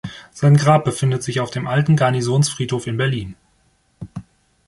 Sein 0.31 0.57
Grab 0.57 0.83
befindet 0.85 1.21
sich 1.21 1.41
auf 1.41 1.51
dem 1.51 1.67
Alten 1.67 1.95
Garnisonfriedhof 1.95 2.87
in 2.87 2.97
Berlin. 2.97 3.35